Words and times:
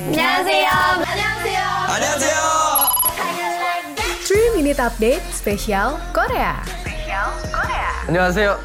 안녕하세요. 0.00 0.71
안녕하세요. 1.03 1.63
안녕하세요. 1.91 2.39
3 4.23 4.55
Minute 4.55 4.79
Update 4.79 5.19
spesial 5.35 5.99
Korea. 6.15 6.63
안녕하세요. 8.07 8.55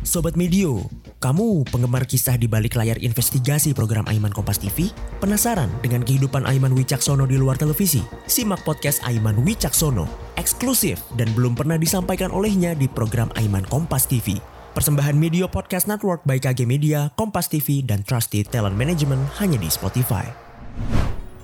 Sobat 0.00 0.40
Medio, 0.40 0.88
kamu 1.20 1.68
penggemar 1.68 2.08
kisah 2.08 2.40
di 2.40 2.48
balik 2.48 2.80
layar 2.80 2.96
investigasi 2.96 3.76
program 3.76 4.08
Aiman 4.08 4.32
Kompas 4.32 4.56
TV? 4.56 4.88
Penasaran 5.20 5.68
dengan 5.84 6.00
kehidupan 6.00 6.48
Aiman 6.48 6.72
Wicaksono 6.72 7.28
di 7.28 7.36
luar 7.36 7.60
televisi? 7.60 8.00
Simak 8.24 8.64
podcast 8.64 9.04
Aiman 9.04 9.44
Wicaksono, 9.44 10.08
eksklusif 10.40 11.04
dan 11.20 11.28
belum 11.36 11.52
pernah 11.52 11.76
disampaikan 11.76 12.32
olehnya 12.32 12.72
di 12.72 12.88
program 12.88 13.28
Aiman 13.36 13.68
Kompas 13.68 14.08
TV. 14.08 14.40
Persembahan 14.76 15.16
Media 15.16 15.48
Podcast 15.48 15.88
Network 15.88 16.20
by 16.28 16.36
KG 16.36 16.68
Media, 16.68 17.08
Kompas 17.16 17.48
TV, 17.48 17.80
dan 17.80 18.04
Trusted 18.04 18.52
Talent 18.52 18.76
Management 18.76 19.24
hanya 19.40 19.56
di 19.56 19.72
Spotify. 19.72 20.45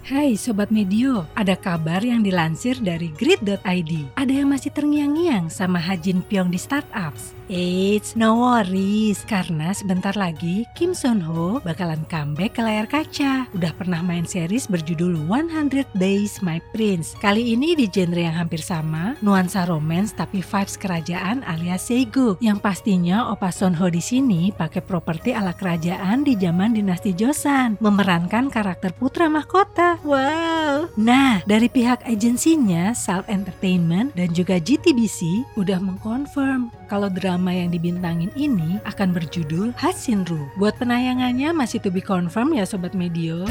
Hai 0.02 0.34
Sobat 0.34 0.74
Medio, 0.74 1.30
ada 1.38 1.54
kabar 1.54 2.02
yang 2.02 2.26
dilansir 2.26 2.74
dari 2.82 3.14
grid.id. 3.14 3.92
Ada 4.18 4.32
yang 4.34 4.50
masih 4.50 4.74
terngiang-ngiang 4.74 5.46
sama 5.46 5.78
Hajin 5.78 6.26
Pyong 6.26 6.50
di 6.50 6.58
startups. 6.58 7.38
Eits, 7.46 8.18
no 8.18 8.42
worries, 8.42 9.22
karena 9.28 9.70
sebentar 9.70 10.16
lagi 10.18 10.66
Kim 10.74 10.90
Son 10.90 11.22
Ho 11.22 11.60
bakalan 11.62 12.02
comeback 12.10 12.58
ke 12.58 12.62
layar 12.64 12.88
kaca. 12.90 13.46
Udah 13.54 13.70
pernah 13.78 14.02
main 14.02 14.26
series 14.26 14.66
berjudul 14.66 15.22
100 15.28 15.84
Days 15.94 16.42
My 16.42 16.58
Prince. 16.74 17.14
Kali 17.22 17.54
ini 17.54 17.78
di 17.78 17.86
genre 17.86 18.24
yang 18.24 18.40
hampir 18.40 18.58
sama, 18.58 19.14
nuansa 19.22 19.68
romance 19.68 20.16
tapi 20.16 20.42
vibes 20.42 20.80
kerajaan 20.80 21.46
alias 21.46 21.92
Segu. 21.92 22.40
Yang 22.42 22.58
pastinya 22.58 23.30
Opa 23.30 23.54
Son 23.54 23.76
Ho 23.78 23.86
di 23.86 24.02
sini 24.02 24.50
pakai 24.50 24.82
properti 24.82 25.30
ala 25.36 25.54
kerajaan 25.54 26.26
di 26.26 26.34
zaman 26.40 26.74
dinasti 26.74 27.14
Joseon, 27.14 27.78
memerankan 27.78 28.48
karakter 28.48 28.96
putra 28.96 29.28
mahkota. 29.28 29.91
Wow. 30.00 30.88
Nah, 30.96 31.44
dari 31.44 31.68
pihak 31.68 32.00
agensinya 32.08 32.96
Salt 32.96 33.28
Entertainment 33.28 34.16
dan 34.16 34.32
juga 34.32 34.56
GTBC 34.56 35.44
udah 35.60 35.76
mengkonfirm 35.76 36.72
kalau 36.88 37.12
drama 37.12 37.52
yang 37.52 37.68
dibintangin 37.68 38.32
ini 38.32 38.80
akan 38.88 39.12
berjudul 39.12 39.76
Hasinru. 39.76 40.48
Buat 40.56 40.80
penayangannya 40.80 41.52
masih 41.52 41.84
to 41.84 41.92
be 41.92 42.00
confirm 42.00 42.56
ya 42.56 42.64
Sobat 42.64 42.96
Medio. 42.96 43.44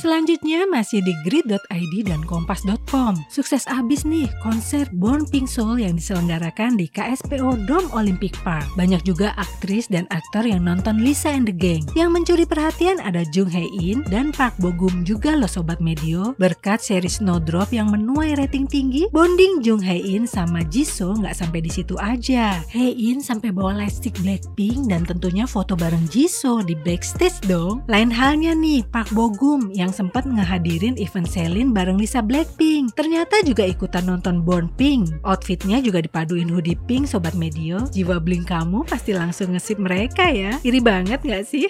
Selanjutnya 0.00 0.68
masih 0.68 1.00
di 1.00 1.12
grid.id 1.24 1.94
dan 2.04 2.20
kompas.com. 2.28 2.83
Sukses 3.26 3.66
abis 3.66 4.06
nih 4.06 4.30
konser 4.38 4.86
Born 4.94 5.26
Pink 5.26 5.50
Soul 5.50 5.82
yang 5.82 5.98
diselenggarakan 5.98 6.78
di 6.78 6.86
KSPO 6.86 7.66
Dome 7.66 7.90
Olympic 7.90 8.30
Park. 8.46 8.62
Banyak 8.78 9.02
juga 9.02 9.34
aktris 9.34 9.90
dan 9.90 10.06
aktor 10.14 10.46
yang 10.46 10.62
nonton 10.62 11.02
Lisa 11.02 11.34
and 11.34 11.50
the 11.50 11.54
Gang. 11.54 11.82
Yang 11.98 12.10
mencuri 12.14 12.46
perhatian 12.46 13.02
ada 13.02 13.26
Jung 13.34 13.50
Hae 13.50 13.66
In 13.82 14.06
dan 14.06 14.30
Park 14.30 14.54
Bo 14.62 14.70
Gum 14.70 15.02
juga 15.02 15.34
loh 15.34 15.50
Sobat 15.50 15.82
Medio. 15.82 16.38
Berkat 16.38 16.86
seri 16.86 17.10
Snowdrop 17.10 17.74
yang 17.74 17.90
menuai 17.90 18.38
rating 18.38 18.70
tinggi, 18.70 19.10
bonding 19.10 19.66
Jung 19.66 19.82
Hae 19.82 19.98
In 19.98 20.30
sama 20.30 20.62
Jisoo 20.62 21.18
nggak 21.18 21.34
sampai 21.34 21.66
di 21.66 21.74
situ 21.74 21.98
aja. 21.98 22.62
Hae 22.70 22.94
In 22.94 23.18
sampai 23.18 23.50
bawa 23.50 23.74
lightstick 23.74 24.14
Blackpink 24.22 24.86
dan 24.86 25.02
tentunya 25.02 25.50
foto 25.50 25.74
bareng 25.74 26.06
Jisoo 26.06 26.62
di 26.62 26.78
backstage 26.78 27.42
dong. 27.50 27.82
Lain 27.90 28.14
halnya 28.14 28.54
nih 28.54 28.86
Park 28.86 29.10
Bo 29.10 29.34
Gum 29.34 29.74
yang 29.74 29.90
sempat 29.90 30.22
ngehadirin 30.22 30.94
event 31.02 31.26
Celine 31.26 31.74
bareng 31.74 31.98
Lisa 31.98 32.22
Blackpink. 32.22 32.83
Ternyata 32.92 33.40
juga 33.40 33.64
ikutan 33.64 34.04
nonton 34.04 34.44
Born 34.44 34.68
Pink. 34.76 35.24
Outfitnya 35.24 35.80
juga 35.80 36.04
dipaduin 36.04 36.52
hoodie 36.52 36.76
pink 36.84 37.08
Sobat 37.08 37.32
Medio. 37.32 37.80
Jiwa 37.88 38.20
bling 38.20 38.44
kamu 38.44 38.84
pasti 38.84 39.16
langsung 39.16 39.56
ngesip 39.56 39.80
mereka 39.80 40.28
ya. 40.28 40.60
Iri 40.60 40.84
banget 40.84 41.24
gak 41.24 41.48
sih? 41.48 41.64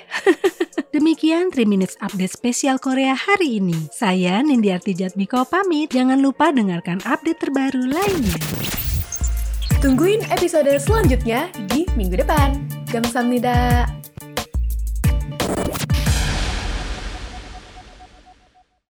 Demikian 0.94 1.50
3 1.50 1.66
Minutes 1.66 1.98
Update 1.98 2.34
spesial 2.34 2.78
Korea 2.78 3.18
hari 3.18 3.58
ini. 3.58 3.90
Saya 3.90 4.42
Nindi 4.42 4.70
Jatmiko 4.70 5.42
pamit. 5.46 5.90
Jangan 5.90 6.22
lupa 6.22 6.54
dengarkan 6.54 7.02
update 7.02 7.42
terbaru 7.42 7.90
lainnya. 7.90 8.38
Tungguin 9.82 10.22
episode 10.32 10.70
selanjutnya 10.78 11.50
di 11.68 11.84
minggu 11.98 12.22
depan. 12.22 12.56
Gamsamnida. 12.88 13.84